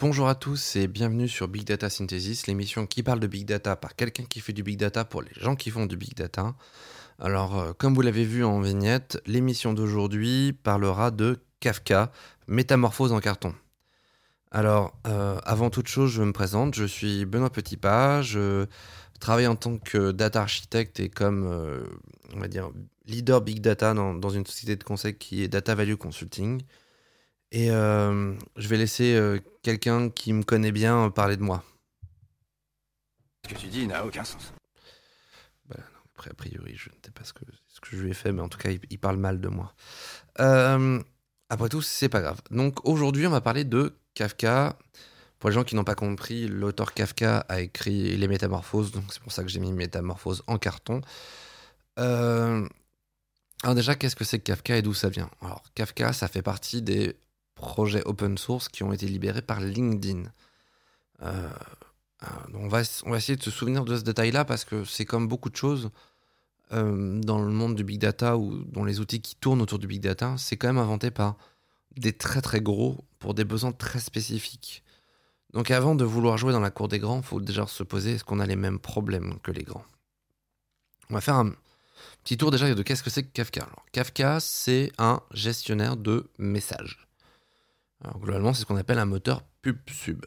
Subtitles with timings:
[0.00, 3.76] Bonjour à tous et bienvenue sur Big Data Synthesis, l'émission qui parle de Big Data
[3.76, 6.54] par quelqu'un qui fait du Big Data pour les gens qui font du Big Data.
[7.18, 12.10] Alors, euh, comme vous l'avez vu en vignette, l'émission d'aujourd'hui parlera de Kafka,
[12.48, 13.54] métamorphose en carton.
[14.50, 18.64] Alors, euh, avant toute chose, je me présente, je suis Benoît Petitpas, je
[19.20, 21.84] travaille en tant que data architecte et comme, euh,
[22.34, 22.70] on va dire,
[23.04, 26.62] leader Big Data dans, dans, une société de conseil qui est Data Value Consulting.
[27.52, 31.64] Et euh, je vais laisser euh, quelqu'un qui me connaît bien parler de moi.
[33.44, 34.52] Ce que tu dis n'a aucun sens.
[35.68, 38.10] Bah, non, après, a priori, je ne sais pas ce que, ce que je lui
[38.10, 39.74] ai fait, mais en tout cas, il, il parle mal de moi.
[40.38, 41.02] Euh,
[41.48, 42.40] après tout, c'est pas grave.
[42.50, 44.78] Donc aujourd'hui, on va parler de Kafka.
[45.40, 49.22] Pour les gens qui n'ont pas compris, l'auteur Kafka a écrit Les Métamorphoses, donc c'est
[49.22, 51.00] pour ça que j'ai mis Métamorphose en carton.
[51.98, 52.68] Euh,
[53.62, 55.30] alors déjà, qu'est-ce que c'est que Kafka et d'où ça vient?
[55.40, 57.16] Alors Kafka, ça fait partie des
[57.60, 60.24] projets open source qui ont été libérés par LinkedIn.
[61.22, 61.50] Euh,
[62.54, 65.28] on, va, on va essayer de se souvenir de ce détail-là parce que c'est comme
[65.28, 65.90] beaucoup de choses
[66.72, 69.86] euh, dans le monde du big data ou dans les outils qui tournent autour du
[69.86, 71.36] big data, c'est quand même inventé par
[71.96, 74.82] des très très gros pour des besoins très spécifiques.
[75.52, 78.12] Donc avant de vouloir jouer dans la cour des grands, il faut déjà se poser
[78.12, 79.84] est-ce qu'on a les mêmes problèmes que les grands?
[81.10, 81.52] On va faire un
[82.22, 83.68] petit tour déjà de qu'est-ce que c'est que Kafka.
[83.90, 87.09] Kafka, c'est un gestionnaire de messages.
[88.20, 90.24] Globalement, c'est ce qu'on appelle un moteur pub-sub.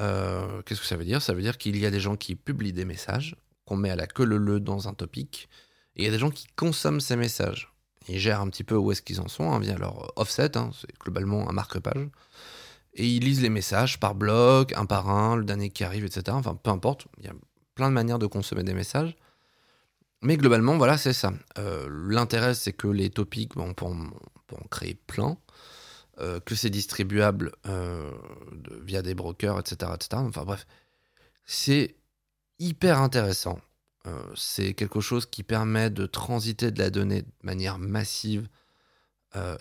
[0.00, 1.22] Euh, qu'est-ce que ça veut dire?
[1.22, 3.96] Ça veut dire qu'il y a des gens qui publient des messages, qu'on met à
[3.96, 5.48] la queue le le dans un topic,
[5.96, 7.72] et il y a des gens qui consomment ces messages.
[8.08, 10.70] Ils gèrent un petit peu où est-ce qu'ils en sont hein, via leur offset, hein,
[10.78, 12.08] c'est globalement un marque-page.
[12.94, 16.24] Et ils lisent les messages par bloc, un par un, le dernier qui arrive, etc.
[16.30, 17.34] Enfin, peu importe, il y a
[17.74, 19.14] plein de manières de consommer des messages.
[20.22, 21.32] Mais globalement, voilà, c'est ça.
[21.58, 25.36] Euh, L'intérêt, c'est que les topics, on, peut en, créer plein,
[26.20, 28.10] euh, que c'est distribuable euh,
[28.82, 30.08] via des brokers, etc., etc.
[30.14, 30.66] Enfin bref,
[31.44, 31.94] c'est
[32.58, 33.60] hyper intéressant.
[34.06, 38.48] Euh, c'est quelque chose qui permet de transiter de la donnée de manière massive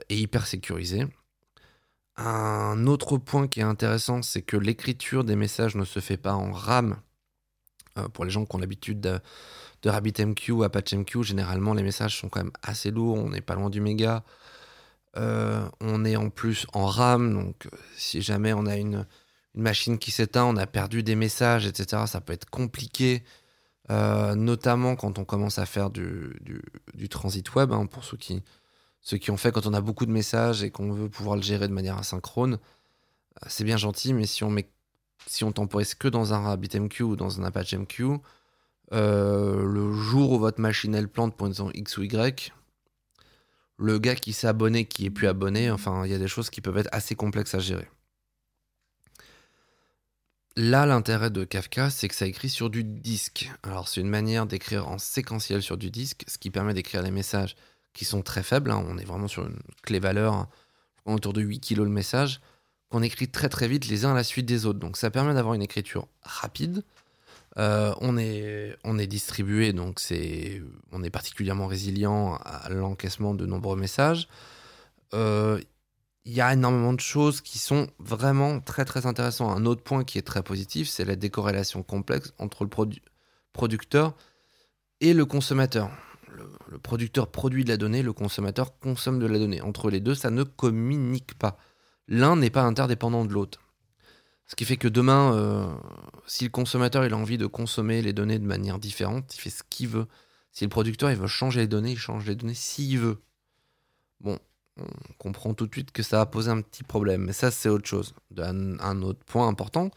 [0.10, 1.06] et hyper sécurisée.
[2.16, 6.34] Un autre point qui est intéressant, c'est que l'écriture des messages ne se fait pas
[6.34, 7.00] en RAM.
[8.14, 9.20] Pour les gens qui ont l'habitude de,
[9.84, 13.70] de RabbitMQ ApacheMQ, généralement les messages sont quand même assez lourds, on n'est pas loin
[13.70, 14.24] du méga.
[15.18, 19.06] Euh, on est en plus en RAM, donc si jamais on a une,
[19.58, 23.24] machine qui s'éteint, on a perdu des messages, etc., ça peut être compliqué.
[23.90, 26.36] Euh, notamment quand on commence à faire du,
[27.10, 28.44] transit web, hein, pour ceux qui,
[29.32, 31.74] ont fait quand on a beaucoup de messages et qu'on veut pouvoir le gérer de
[31.74, 34.70] manière asynchrone, euh, c'est bien gentil, mais si on, met,
[35.26, 38.20] si on temporise que dans un RabbitMQ ou dans un ApacheMQ,
[38.94, 42.54] euh, le jour où votre machine elle plante pour une raison X ou Y,
[43.78, 46.50] le gars qui s'est abonné, qui est plus abonné, enfin, il y a des choses
[46.50, 47.88] qui peuvent être assez complexes à gérer.
[50.60, 53.52] Là, l'intérêt de Kafka, c'est que ça écrit sur du disque.
[53.62, 57.12] Alors, c'est une manière d'écrire en séquentiel sur du disque, ce qui permet d'écrire des
[57.12, 57.56] messages
[57.94, 58.72] qui sont très faibles.
[58.72, 58.84] Hein.
[58.88, 60.50] On est vraiment sur une clé valeur, hein,
[61.06, 62.42] autour de 8 kg le message,
[62.90, 64.80] qu'on écrit très très vite les uns à la suite des autres.
[64.80, 66.84] Donc, ça permet d'avoir une écriture rapide.
[67.58, 74.28] Euh, on, est, distribué, donc c'est, on est particulièrement résilient à l'encaissement de nombreux messages.
[75.14, 75.60] Euh,
[76.26, 79.58] il y a énormément de choses qui sont vraiment très très intéressantes.
[79.58, 83.02] Un autre point qui est très positif, c'est la décorrélation complexe entre le produ
[83.54, 84.14] producteur
[85.00, 85.90] et le consommateur.
[86.70, 89.62] Le, producteur produit de la donnée, le consommateur consomme de la donnée.
[89.62, 91.58] Entre les deux, ça ne communique pas.
[92.08, 93.67] L'un n'est pas interdépendant de l'autre.
[94.48, 95.76] Ce qui fait que demain, euh,
[96.26, 99.64] si le consommateur a envie de consommer les données de manière différente, il fait ce
[99.70, 100.08] qu'il veut.
[100.54, 103.22] Si le producteur veut changer les données, il change les données s'il veut.
[104.22, 104.40] Bon,
[104.78, 104.88] on
[105.18, 107.26] comprend tout de suite que ça va poser un petit problème.
[107.26, 108.16] Mais ça, c'est autre chose.
[108.38, 109.92] Un, autre point important,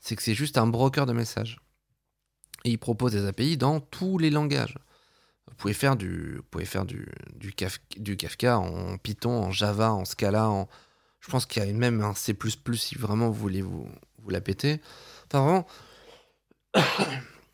[0.00, 1.60] c'est que c'est juste un broker de messages.
[2.64, 4.76] Et il propose des API dans tous les langages.
[5.46, 9.92] Vous pouvez faire du, vous faire du, du, Kafka, du Kafka en Python, en Java,
[9.92, 10.48] en Scala.
[10.48, 10.68] En,
[11.20, 12.36] je pense qu'il y a même un C++
[12.74, 13.88] si vraiment vous voulez vous,
[14.22, 14.80] vous la péter.
[15.26, 15.66] Enfin, vraiment,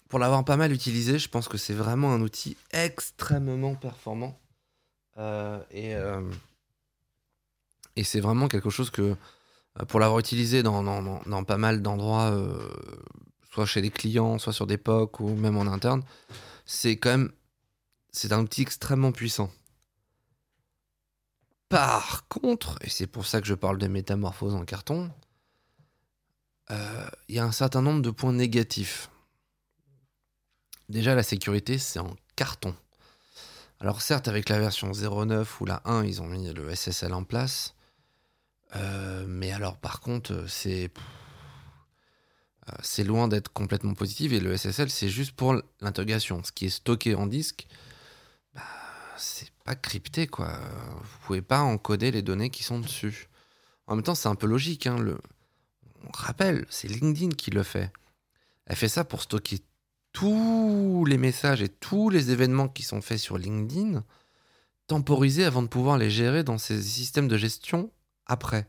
[0.08, 4.38] pour l'avoir pas mal utilisé, je pense que c'est vraiment un outil extrêmement performant.
[5.18, 5.94] Euh, et.
[5.94, 6.22] Euh,
[7.98, 9.16] et c'est vraiment quelque chose que,
[9.80, 12.30] euh, pour l'avoir utilisé dans, dans, dans, pas mal d'endroits,
[13.50, 16.02] soit chez des clients, soit sur des POC ou même en interne,
[16.66, 17.32] c'est quand même.
[18.12, 19.50] C'est un outil extrêmement puissant.
[21.68, 25.10] Par contre, et c'est pour ça que je parle de métamorphose en carton,
[26.70, 29.10] il euh, y a un certain nombre de points négatifs.
[30.88, 32.74] Déjà, la sécurité, c'est en carton.
[33.80, 37.24] Alors certes, avec la version 09 ou la 1, ils ont mis le SSL en
[37.24, 37.74] place.
[38.74, 40.90] Euh, mais alors, par contre, c'est
[42.68, 46.42] Euh, c'est loin d'être complètement positif et le SSL, c'est juste pour l'intégration.
[46.42, 47.66] Ce qui est stocké en disque,
[48.54, 48.62] bah,
[49.18, 50.58] c'est pas crypté, quoi.
[51.02, 53.28] Vous pouvez pas encoder les données qui sont dessus.
[53.86, 54.86] En même temps, c'est un peu logique.
[54.86, 54.96] Hein.
[56.04, 57.92] On rappelle, c'est LinkedIn qui le fait.
[58.66, 59.60] Elle fait ça pour stocker
[60.12, 64.02] tous les messages et tous les événements qui sont faits sur LinkedIn,
[64.86, 67.90] temporisés avant de pouvoir les gérer dans ses systèmes de gestion
[68.24, 68.68] après.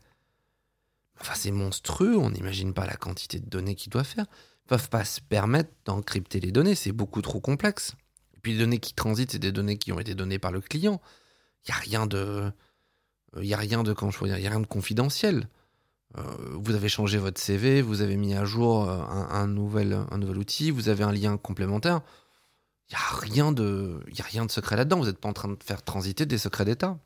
[1.20, 4.26] Enfin, c'est monstrueux, on n'imagine pas la quantité de données qu'ils doivent faire.
[4.64, 7.94] Ils peuvent pas se permettre d'encrypter les données, c'est beaucoup trop complexe.
[8.38, 10.60] Et puis les données qui transitent, c'est des données qui ont été données par le
[10.60, 11.00] client.
[11.66, 12.52] Il n'y a rien de.
[13.36, 15.48] Il y a rien de, quand je il y a rien de confidentiel.
[16.16, 19.92] Euh, vous avez changé votre CV, vous avez mis à jour euh, un, nouvel,
[20.36, 22.00] outil, vous avez un lien complémentaire.
[22.88, 24.98] Il n'y a, rien de, y a rien de secret là-dedans.
[25.00, 26.96] Vous n'êtes pas en train de faire transiter des secrets d'État.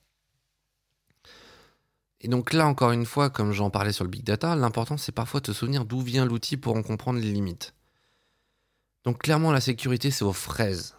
[2.21, 5.13] Et donc là, encore une fois, comme j'en parlais sur le big data, l'important c'est
[5.13, 7.75] parfois de te souvenir d'où vient l'outil pour en comprendre les limites.
[9.05, 10.95] Donc clairement, la sécurité, c'est aux fraises.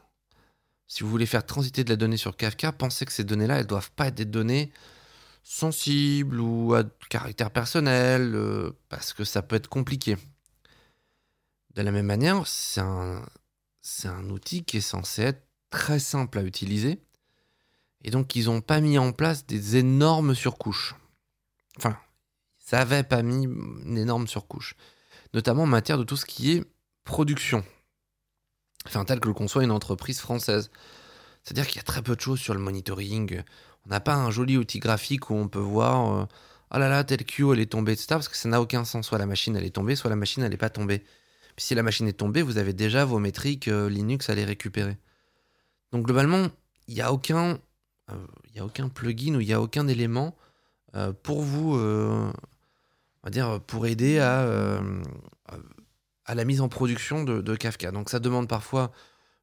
[0.88, 3.64] Si vous voulez faire transiter de la donnée sur Kafka, pensez que ces données-là, elles
[3.64, 4.72] ne doivent pas être des données
[5.44, 10.18] sensibles ou à caractère personnel, euh, parce que ça peut être compliqué.
[11.76, 13.26] De la même manière, c'est un,
[14.06, 17.02] un outil qui est censé être très simple à utiliser,
[18.04, 20.96] et donc ils n'ont pas mis en place des énormes surcouches.
[21.78, 21.98] Enfin,
[22.60, 24.76] ça avait pas mis une énorme surcouche,
[25.34, 26.64] notamment en matière de tout ce qui est
[27.04, 27.66] production,
[28.86, 30.70] enfin tel que le conçoit une entreprise française.
[31.44, 33.44] C'est-à-dire qu'il y a très peu de choses sur le monitoring.
[33.86, 36.26] On n'a pas un joli outil graphique où on peut voir euh,
[36.74, 38.08] oh là là, telle queue elle est tombée, etc.
[38.10, 39.08] Parce que ça n'a aucun sens.
[39.08, 41.00] Soit la machine elle est tombée, soit la machine elle n'est pas tombée.
[41.56, 44.46] Puis si la machine est tombée, vous avez déjà vos métriques euh, Linux à les
[44.46, 44.98] récupérer.
[45.92, 46.48] Donc globalement,
[46.88, 47.60] il n'y a aucun,
[48.10, 48.16] euh,
[48.54, 50.36] il a aucun plugin ou il n'y a aucun élément
[51.24, 52.32] pour vous, on
[53.24, 54.78] va dire, pour aider à,
[56.26, 57.92] à la mise en production de, Kafka.
[57.92, 58.92] Donc ça demande parfois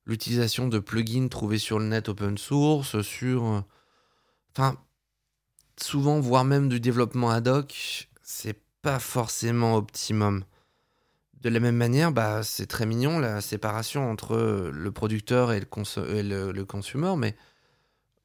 [0.07, 3.45] l'utilisation de plugins trouvés sur le net open source, sur...
[3.45, 3.61] Euh,
[4.57, 4.77] enfin,
[5.79, 10.45] souvent, voire même du développement ad hoc, c'est pas forcément optimum.
[11.41, 16.53] De la même manière, bah, c'est très mignon la séparation entre le producteur et le,
[16.53, 17.35] le, consumer, mais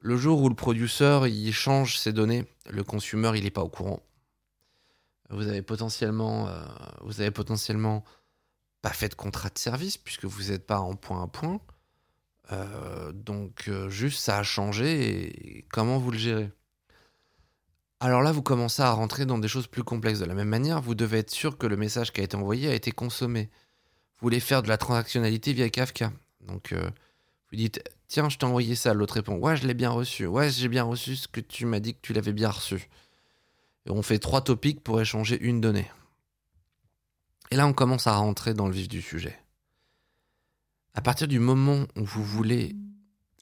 [0.00, 3.68] le jour où le producteur il change ses données, le consumer il n'est pas au
[3.68, 4.02] courant.
[5.30, 6.62] Vous avez potentiellement, euh,
[7.00, 8.04] vous avez potentiellement
[8.82, 11.60] pas fait de contrat de service puisque vous n'êtes pas en point à point.
[12.52, 16.50] Euh, donc euh, juste ça a changé et comment vous le gérez?
[17.98, 20.18] Alors là, vous commencez à rentrer dans des choses plus complexes.
[20.18, 22.68] De la même manière, vous devez être sûr que le message qui a été envoyé
[22.68, 23.48] a été consommé.
[24.18, 26.12] Vous voulez faire de la transactionnalité via Kafka.
[26.46, 26.90] Donc euh,
[27.50, 28.92] vous dites, tiens, je t'ai envoyé ça.
[28.92, 30.26] L'autre répond, ouais, je l'ai bien reçu.
[30.26, 32.88] Ouais, j'ai bien reçu ce que tu m'as dit que tu l'avais bien reçu.
[33.86, 35.90] Et on fait trois topics pour échanger une donnée.
[37.50, 39.38] Et là, on commence à rentrer dans le vif du sujet.
[40.94, 42.74] À partir du moment où vous voulez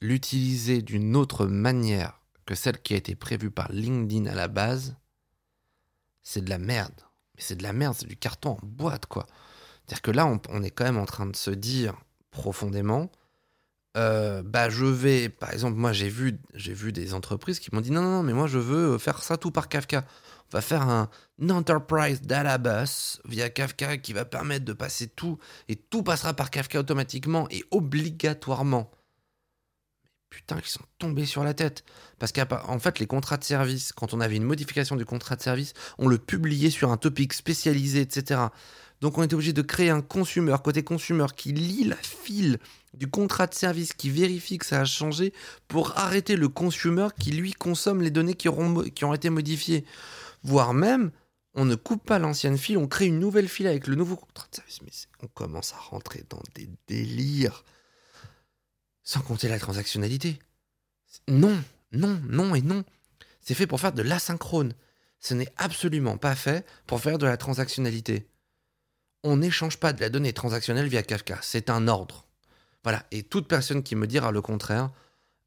[0.01, 4.95] l'utiliser d'une autre manière que celle qui a été prévue par LinkedIn à la base,
[6.21, 6.93] c'est de la merde.
[7.35, 9.25] Mais c'est de la merde, c'est du carton en boîte, quoi.
[9.85, 11.95] C'est-à-dire que là, on, est quand même en train de se dire
[12.31, 13.11] profondément,
[13.95, 17.81] euh, bah je vais, par exemple, moi j'ai vu, j'ai vu des entreprises qui m'ont
[17.81, 20.05] dit non, non, non, mais moi je veux faire ça tout par Kafka
[20.51, 21.09] va faire un
[21.49, 25.37] Enterprise Databus via Kafka qui va permettre de passer tout,
[25.67, 28.91] et tout passera par Kafka automatiquement et obligatoirement.
[30.29, 31.83] putain, ils sont tombés sur la tête.
[32.19, 35.41] Parce qu'en fait, les contrats de service, quand on avait une modification du contrat de
[35.41, 38.41] service, on le publiait sur un topic spécialisé, etc.
[39.01, 42.59] Donc on était obligé de créer un consumer, côté consumer, qui lit la file
[42.97, 45.33] du contrat de service, qui vérifie que ça a changé,
[45.67, 49.85] pour arrêter le consumer qui lui consomme les données qui, ont été modifiées
[50.43, 51.11] voire même
[51.55, 54.47] on ne coupe pas l'ancienne file, on crée une nouvelle file avec le nouveau contrat
[54.51, 54.81] de service.
[54.81, 54.91] Mais
[55.23, 57.63] on commence à rentrer dans des délires.
[59.03, 60.37] Sans compter la transactionnalité.
[61.29, 61.57] Non,
[61.93, 62.83] non, non et non.
[63.39, 64.73] C'est fait pour faire de l'asynchrone.
[65.19, 68.27] Ce n'est absolument pas fait pour faire de la transactionnalité.
[69.23, 71.39] On n'échange pas de la donnée transactionnelle via Kafka.
[71.41, 72.24] C'est un ordre.
[72.85, 73.03] Voilà.
[73.11, 74.91] Et toute personne qui me dira le contraire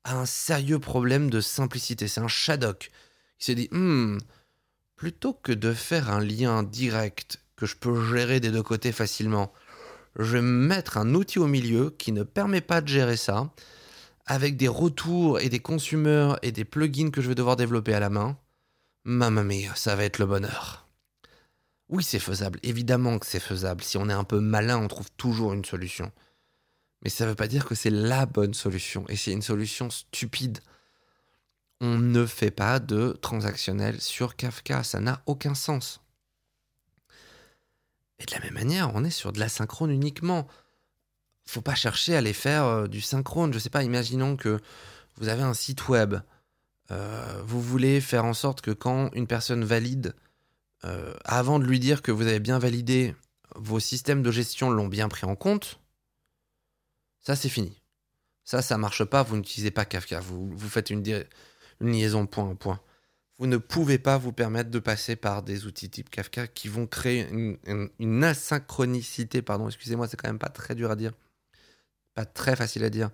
[0.03, 2.09] a un sérieux problème de simplicité.
[2.09, 2.91] C'est un Shadok.
[3.41, 4.19] Il se dit, hmm,
[4.97, 9.53] plutôt que de faire un lien direct que je peux gérer des deux côtés facilement,
[10.19, 13.53] je vais mettre un outil au milieu qui ne permet pas de gérer ça,
[14.27, 18.01] avec des retours et des consumers et des plugins que je vais devoir développer à
[18.01, 18.37] la main.
[19.05, 20.89] Mamma mia, ça va être le bonheur.
[21.89, 23.85] Oui, c'est faisable, évidemment que c'est faisable.
[23.85, 26.11] Si on est un peu malin, on trouve toujours une solution.
[27.03, 29.05] Mais ça ne veut pas dire que c'est la bonne solution.
[29.09, 30.59] Et c'est une solution stupide
[31.81, 34.83] on ne fait pas de transactionnel sur Kafka.
[34.83, 36.01] Ça n'a aucun sens.
[38.19, 40.49] Et de la même manière, on est sur de l'asynchrone uniquement.
[41.47, 43.53] Faut pas chercher à aller faire euh, du synchrone.
[43.53, 44.59] Je sais pas, imaginons que
[45.17, 46.17] vous avez un site web.
[46.91, 50.15] Euh, vous voulez faire en sorte que quand une personne valide,
[50.85, 53.15] euh, avant de lui dire que vous avez bien validé,
[53.55, 55.79] vos systèmes de gestion l'ont bien pris en compte,
[57.21, 57.81] ça c'est fini.
[58.49, 61.05] Ça, ça marche pas, vous n'utilisez pas Kafka, vous, faites une,
[61.83, 62.81] liaison point à point.
[63.39, 66.87] Vous ne pouvez pas vous permettre de passer par des outils type Kafka qui vont
[66.87, 71.13] créer une, asynchronicité, pardon, excusez-moi, c'est quand même pas très dur à dire,
[72.15, 73.11] pas très facile à dire.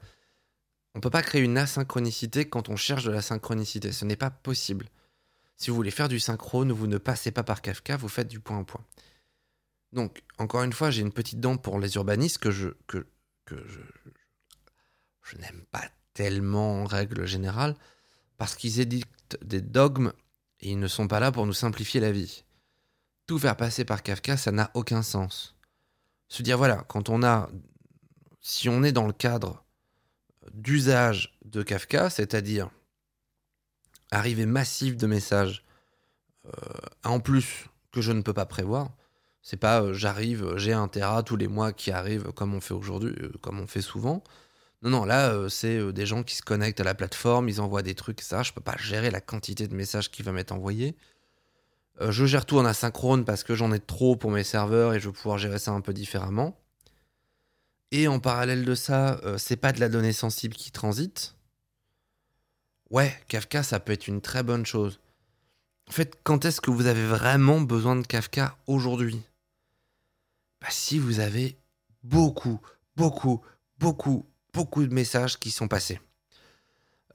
[0.95, 4.31] On peut pas créer une asynchronicité quand on cherche de la synchronicité, ce n'est pas
[4.31, 4.87] possible.
[5.57, 8.39] Si vous voulez faire du synchrone, vous ne passez pas par Kafka, vous faites du
[8.39, 8.85] point à point.
[9.93, 12.69] Donc, encore une fois, j'ai une petite dent pour les urbanistes que je,
[13.45, 13.57] que
[15.23, 17.77] je, n'aime pas tellement en règle générale,
[18.37, 20.13] parce qu'ils édictent des dogmes
[20.61, 22.45] et ils ne sont pas là pour nous simplifier la vie.
[23.27, 25.57] Tout faire passer par Kafka, ça n'a aucun sens.
[26.29, 27.51] Se dire, voilà, quand on a.
[28.41, 29.65] Si on est dans le cadre
[30.53, 32.71] d'usage de Kafka, c'est-à-dire
[34.11, 35.65] arrivée massive de messages,
[36.47, 36.51] euh,
[37.05, 38.91] en plus que je ne peux pas prévoir,
[39.45, 42.63] c'est pas euh, j'arrive, euh, j'ai un Tera tous les mois qui arrive comme on
[42.63, 44.25] fait aujourd'hui, euh, comme on fait souvent.
[44.83, 47.95] Non, non, là, c'est des gens qui se connectent à la plateforme, ils envoient des
[47.95, 48.43] trucs, ça.
[48.43, 50.95] Je peux pas gérer la quantité de messages qui va m'être envoyé.
[52.01, 55.09] Je gère tout en asynchrone parce que j'en ai trop pour mes serveurs et je
[55.09, 56.61] vais pouvoir gérer ça un peu différemment.
[57.93, 61.35] Et en parallèle de ça, c'est pas de la donnée sensible qui transite.
[62.91, 65.01] Ouais, Kafka, ça peut être une très bonne chose.
[65.89, 69.23] En fait, quand est-ce que vous avez vraiment besoin de Kafka aujourd'hui?
[70.65, 71.59] Bah, Si vous avez
[72.03, 72.59] beaucoup,
[72.97, 73.43] beaucoup,
[73.79, 76.01] beaucoup, beaucoup de messages qui sont passés.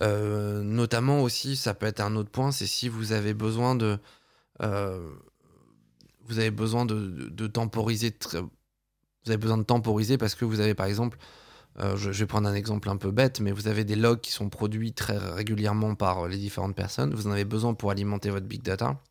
[0.04, 3.98] Euh, notamment aussi, ça peut être un autre point, c'est si vous avez besoin de,
[4.62, 5.10] euh,
[6.26, 10.86] vous avez besoin de, temporiser, vous avez besoin de temporiser parce que vous avez par
[10.86, 11.18] exemple,
[11.80, 14.32] euh, je vais prendre un exemple un peu bête, mais vous avez des logs qui
[14.32, 17.14] sont produits très régulièrement par les différentes personnes.
[17.14, 19.02] Vous en avez besoin pour alimenter votre big data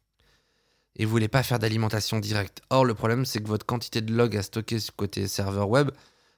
[0.99, 2.61] et vous voulez pas faire d'alimentation directe.
[2.71, 5.91] Or, le problème, c'est que votre quantité de logs à stocker côté serveur web,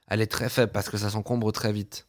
[0.07, 2.07] elle est très faible parce que ça s'encombre très vite.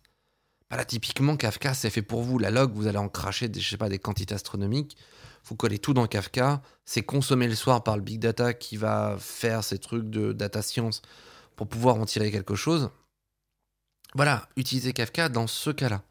[0.71, 2.39] Bah là, typiquement, Kafka, c'est fait pour vous.
[2.39, 4.97] La log, vous allez en cracher des, je des quantités astronomiques.
[5.45, 6.63] Vous collez tout dans Kafka.
[6.85, 10.63] C'est consommé le soir par le big data qui va faire ces trucs de data
[10.63, 11.03] science
[11.57, 12.91] pour pouvoir en tirer quelque chose.
[14.15, 16.03] Voilà, utilisez Kafka dans ce cas-là.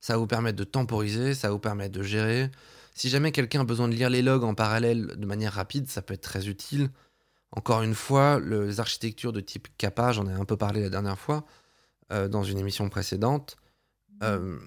[0.00, 2.50] Ça va vous permettre de temporiser, ça va vous permettre de gérer.
[2.94, 6.02] Si jamais quelqu'un a besoin de lire les logs en parallèle de manière rapide, ça
[6.02, 6.90] peut être très utile.
[7.50, 10.90] Encore une fois, le- les architectures de type Kappa, j'en ai un peu parlé la
[10.90, 11.44] dernière fois
[12.12, 13.56] euh, dans une émission précédente.
[14.22, 14.58] Euh,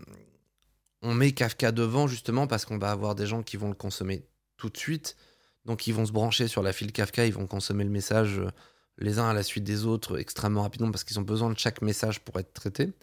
[1.02, 4.26] on met Kafka devant justement parce qu'on va avoir des gens qui vont le consommer
[4.58, 5.16] tout de suite.
[5.66, 8.50] Donc ils vont se brancher sur la file Kafka, ils vont consommer le message euh,
[8.98, 11.82] les uns à la suite des autres extrêmement rapidement parce qu'ils ont besoin de chaque
[11.82, 12.94] message pour être traité.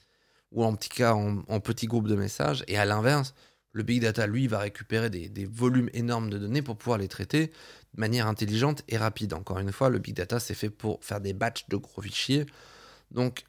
[0.52, 2.62] Ou en petit cas, en, en petits groupes de messages.
[2.68, 3.34] Et à l'inverse,
[3.72, 7.48] le big data, lui, va récupérer des, volumes énormes de données pour pouvoir les traiter
[7.48, 9.32] de manière intelligente et rapide.
[9.32, 12.46] Encore une fois, le big data, c'est fait pour faire des batchs de gros fichiers.
[13.10, 13.44] Donc,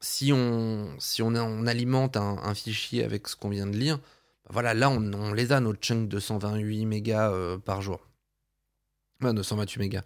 [0.00, 1.34] si on, si on,
[1.66, 5.60] alimente un, fichier avec ce qu'on vient de lire, bah voilà, là, on, les a,
[5.60, 8.08] nos chunks de 128 mégas euh, par jour.
[9.22, 10.02] Ouais, 228 mégas.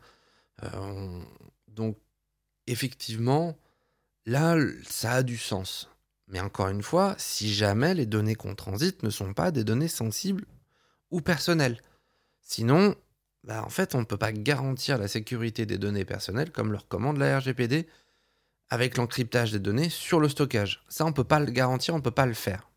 [0.62, 1.24] Euh, on-
[1.68, 1.98] donc,
[2.66, 3.58] effectivement,
[4.26, 4.56] là,
[4.88, 5.90] ça a du sens.
[6.28, 9.88] Mais encore une fois, si jamais les données qu'on transite ne sont pas des données
[9.88, 10.44] sensibles
[11.10, 11.80] ou personnelles.
[12.40, 12.96] Sinon,
[13.44, 16.78] bah, en fait, on ne peut pas garantir la sécurité des données personnelles comme le
[16.78, 17.86] recommande la RGPD
[18.68, 20.84] avec l'encryptage des données sur le stockage.
[20.88, 22.70] Ça, on ne peut pas le garantir, on ne peut pas le faire.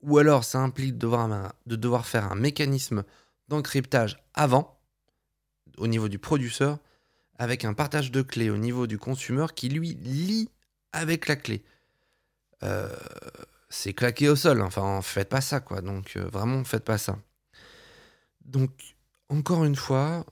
[0.00, 3.04] Ou alors, ça implique de devoir, faire un mécanisme
[3.48, 4.78] d'encryptage avant,
[5.76, 6.78] au niveau du producteur,
[7.36, 10.50] avec un partage de clés au niveau du consumer qui, lui, lit
[10.92, 11.64] avec la clé.
[12.64, 12.88] Euh,
[13.68, 14.62] c'est claqué au sol.
[14.62, 15.80] Enfin, faites pas ça, quoi.
[15.80, 17.18] Donc, euh, vraiment, faites pas ça.
[18.44, 18.70] Donc,
[19.28, 20.24] encore une fois,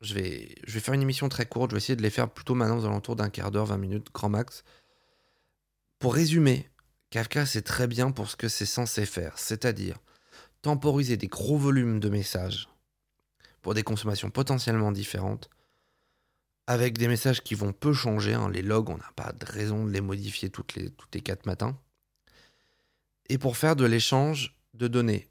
[0.00, 1.70] je vais, je vais faire une émission très courte.
[1.70, 4.08] Je vais essayer de les faire plutôt maintenant aux alentours d'un quart d'heure, 20 minutes,
[4.12, 4.64] grand max.
[5.98, 6.68] Pour résumer,
[7.10, 9.38] Kafka, c'est très bien pour ce que c'est censé faire.
[9.38, 9.98] C'est-à-dire
[10.62, 12.68] temporiser des gros volumes de messages
[13.60, 15.50] pour des consommations potentiellement différentes
[16.66, 18.34] avec des messages qui vont peu changer.
[18.34, 18.48] hein.
[18.50, 21.46] Les logs, on n'a pas de raison de les modifier toutes les, toutes les 4
[21.46, 21.78] matins.
[23.28, 25.28] Et pour faire de l'échange de données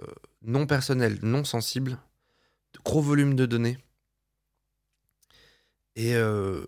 [0.00, 0.06] euh,
[0.42, 1.98] non personnelles, non sensibles,
[2.72, 3.78] de gros volumes de données,
[5.96, 6.64] et, euh,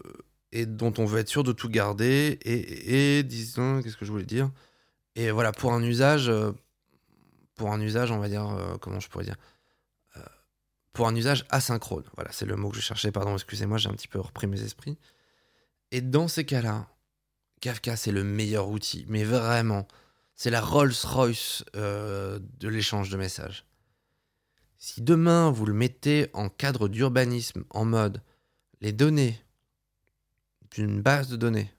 [0.53, 4.13] et dont on veut être sûr de tout garder, et, et, disons, qu'est-ce que je
[4.13, 4.51] voulais dire?
[5.17, 6.53] Et voilà, pour un usage, euh,
[7.55, 9.37] pour un usage, on va dire, comment je pourrais dire?
[10.95, 12.05] Pour un usage asynchrone.
[12.15, 14.63] Voilà, c'est le mot que je cherchais, pardon, excusez-moi, j'ai un petit peu repris mes
[14.63, 14.97] esprits.
[15.91, 16.89] Et dans ces cas-là,
[17.61, 19.87] Kafka, c'est le meilleur outil, mais vraiment,
[20.37, 23.67] c'est la Rolls-Royce euh, de l'échange de messages.
[24.79, 28.23] Si demain vous le mettez en cadre d'urbanisme, en mode
[28.81, 29.41] les données
[30.71, 31.73] d'une base de données,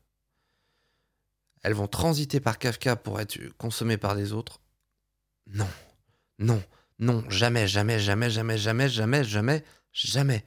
[1.64, 4.60] elles vont transiter par Kafka pour être consommées par les autres,
[5.48, 5.70] non,
[6.40, 6.62] non,
[7.00, 10.46] non, jamais, jamais, jamais, jamais, jamais, jamais, jamais.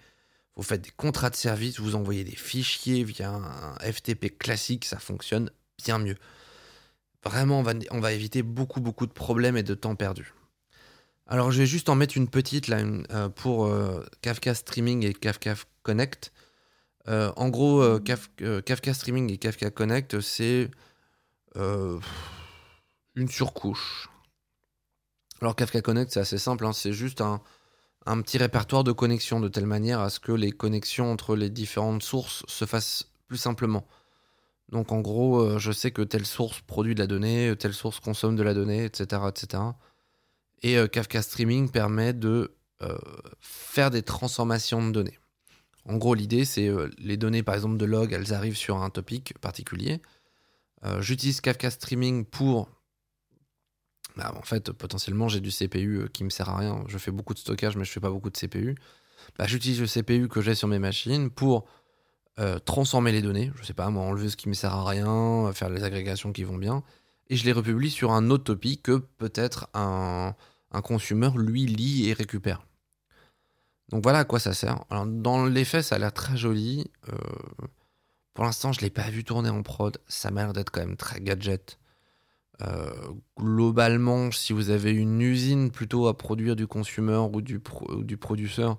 [0.56, 4.98] Vous faites des contrats de service, vous envoyez des fichiers via un FTP classique, ça
[4.98, 5.50] fonctionne
[5.84, 6.16] bien mieux.
[7.24, 10.32] Vraiment, on va, éviter beaucoup, beaucoup de problèmes et de temps perdu.
[11.26, 12.78] Alors, je vais juste en mettre une petite là,
[13.10, 16.32] euh, pour euh, Kafka Streaming et Kafka Connect.
[17.08, 20.70] Euh, en gros, Kafka Streaming et Kafka Connect, c'est
[21.54, 22.00] une
[23.28, 24.08] surcouche.
[25.40, 27.40] Alors, Kafka Connect, c'est assez simple, hein, c'est juste un,
[28.22, 32.02] petit répertoire de connexions de telle manière à ce que les connexions entre les différentes
[32.02, 33.86] sources se fassent plus simplement.
[34.70, 38.00] Donc en gros, euh, je sais que telle source produit de la donnée, telle source
[38.00, 39.22] consomme de la donnée, etc.
[39.28, 39.62] etc.
[40.62, 42.98] Et euh, Kafka Streaming permet de euh,
[43.40, 45.18] faire des transformations de données.
[45.84, 49.32] En gros, l'idée, c'est les données, par exemple, de log, elles arrivent sur un topic
[49.40, 50.02] particulier.
[51.00, 52.68] J'utilise Kafka Streaming pour...
[54.18, 56.84] Bah, en fait, potentiellement, j'ai du CPU qui me sert à rien.
[56.88, 58.74] Je fais beaucoup de stockage, mais je fais pas beaucoup de CPU.
[59.38, 61.66] Bah, J'utilise le CPU que j'ai sur mes machines pour
[62.40, 65.50] euh, transformer les données, je sais pas, moi, enlever ce qui me sert à rien,
[65.52, 66.82] faire les agrégations qui vont bien,
[67.30, 70.34] et je les republie sur un autre topic que peut-être un,
[70.72, 72.64] un consumer, lui, lit et récupère.
[73.90, 74.84] Donc voilà à quoi ça sert.
[74.90, 76.90] Dans les faits, ça a l'air très joli.
[77.12, 77.16] Euh,
[78.34, 79.98] pour l'instant, je ne l'ai pas vu tourner en prod.
[80.08, 81.78] Ça m'a l'air d'être quand même très gadget.
[82.62, 82.90] Euh,
[83.38, 87.60] globalement, si vous avez une usine plutôt à produire du consumer ou du,
[87.98, 88.78] du produceur,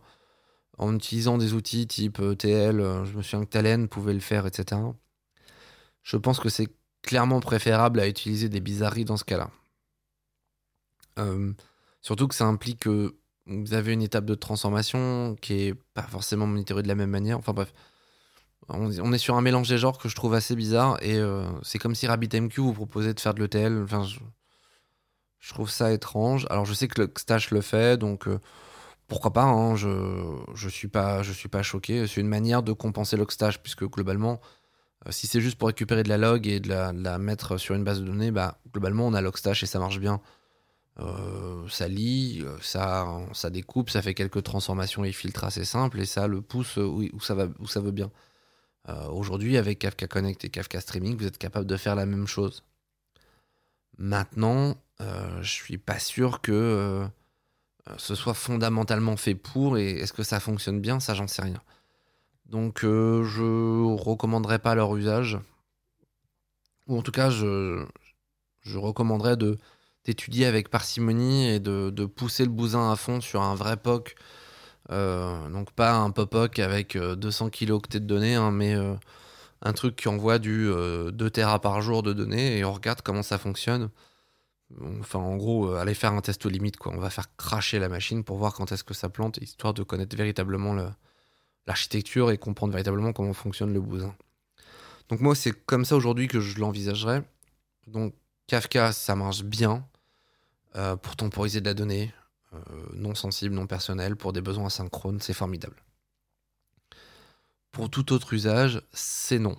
[0.78, 4.20] en utilisant des outils type euh, TL, euh, je me souviens que Talen pouvait le
[4.20, 4.82] faire, etc.
[6.04, 6.68] Je pense que c'est
[7.02, 9.52] clairement préférable à utiliser des bizarreries dans ce cas-là.
[12.02, 16.48] Surtout que ça implique que vous avez une étape de transformation qui est pas forcément
[16.48, 17.38] monitorée de la même manière.
[17.38, 17.74] Enfin bref,
[18.68, 21.20] on, est sur un mélange des genres que je trouve assez bizarre et
[21.64, 23.82] c'est comme si RabbitMQ vous proposait de faire de l'ETL.
[23.84, 26.46] Enfin, je, trouve ça étrange.
[26.52, 27.12] Alors je sais que le
[27.52, 28.28] le fait, donc
[29.10, 32.72] pourquoi pas hein, je je suis pas je suis pas choqué c'est une manière de
[32.72, 34.40] compenser l'oxtage puisque globalement
[35.08, 37.84] euh, si c'est juste pour récupérer de la log et de la, mettre sur une
[37.84, 40.22] base de données bah globalement on a l'oxtage et ça marche bien
[41.00, 46.00] euh, ça lit euh, ça ça découpe ça fait quelques transformations et filtres assez simples
[46.00, 48.12] et ça le pousse où, ça va où ça veut bien
[49.12, 52.64] aujourd'hui avec Kafka Connect et Kafka Streaming vous êtes capable de faire la même chose
[53.98, 57.08] maintenant je suis pas sûr que
[57.90, 61.42] euh, ce soit fondamentalement fait pour et est-ce que ça fonctionne bien, ça j'en sais
[61.42, 61.62] rien.
[62.46, 65.40] Donc euh, je recommanderais pas leur usage.
[66.88, 67.86] Ou en tout cas, je,
[68.62, 69.58] je recommanderais de
[70.06, 74.16] d'étudier avec parcimonie et de, de, pousser le bousin à fond sur un vrai POC.
[74.92, 78.76] Euh, donc pas un POPOC avec 200 kilooctets de données, hein, mais
[79.62, 83.24] un truc qui envoie du 2 Tera par jour de données et on regarde comment
[83.24, 83.90] ça fonctionne.
[85.00, 86.94] Enfin, en gros, euh, aller faire un test aux limites, quoi.
[86.94, 89.84] On va faire cracher la machine pour voir quand est-ce que ça plante, histoire de
[89.84, 90.76] connaître véritablement
[91.66, 94.16] l'architecture et comprendre véritablement comment fonctionne le bousin.
[95.10, 97.24] Donc moi, c'est comme ça aujourd'hui que je l'envisagerais.
[97.88, 98.14] Donc
[98.48, 99.86] Kafka, ça marche bien
[100.76, 102.19] euh, pour temporiser de la donnée, euh,
[102.94, 105.84] non sensible, non personnelle, pour des besoins asynchrones, c'est formidable.
[107.72, 109.58] Pour tout autre usage, c'est non.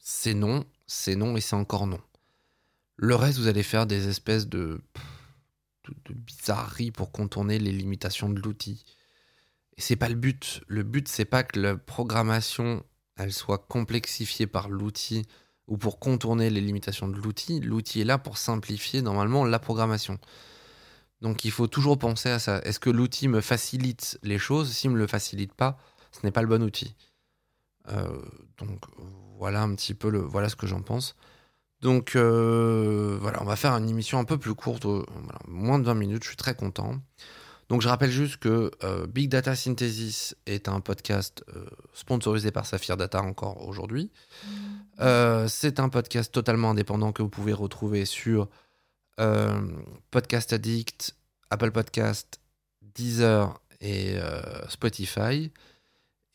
[0.00, 2.00] C'est non, c'est non et c'est encore non.
[2.96, 4.80] Le reste, vous allez faire des espèces de,
[5.84, 8.84] de, bizarreries pour contourner les limitations de l'outil.
[9.76, 10.60] Et c'est pas le but.
[10.66, 12.84] Le but, c'est pas que la programmation,
[13.16, 15.26] elle soit complexifiée par l'outil
[15.68, 17.60] ou pour contourner les limitations de l'outil.
[17.60, 20.18] L'outil est là pour simplifier normalement la programmation.
[21.20, 22.60] Donc il faut toujours penser à ça.
[22.64, 24.72] Est-ce que l'outil me facilite les choses?
[24.72, 25.78] S'il me le facilite pas,
[26.12, 26.94] ce n'est pas le bon outil.
[27.88, 28.22] Euh,
[28.58, 28.84] donc
[29.38, 31.16] voilà un petit peu le voilà ce que j'en pense.
[31.80, 35.04] Donc euh, voilà, on va faire une émission un peu plus courte, euh,
[35.46, 36.96] moins de 20 minutes, je suis très content.
[37.68, 41.44] Donc je rappelle juste que euh, Big Data Synthesis est un podcast
[41.92, 44.10] sponsorisé par Saphir Data encore aujourd'hui.
[44.98, 48.48] c'est un podcast totalement indépendant que vous pouvez retrouver sur
[50.10, 51.16] Podcast Addict,
[51.50, 52.40] Apple Podcast,
[52.82, 54.16] Deezer et
[54.68, 55.50] Spotify.